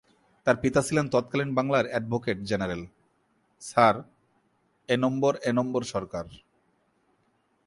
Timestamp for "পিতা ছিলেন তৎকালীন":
0.57-1.49